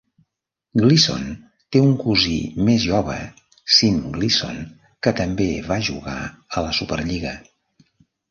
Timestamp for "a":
6.61-6.67